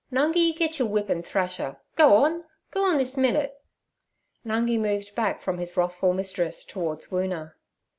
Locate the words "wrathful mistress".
5.77-6.65